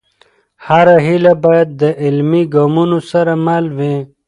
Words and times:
هره 0.65 0.95
هېله 1.05 1.33
باید 1.45 1.69
د 1.81 1.83
عملي 2.05 2.43
ګامونو 2.53 2.99
سره 3.11 3.33
مل 3.45 3.65
وي. 3.77 3.95